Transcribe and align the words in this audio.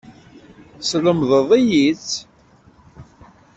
Teslemdeḍ-iyi-tt. 0.79 2.13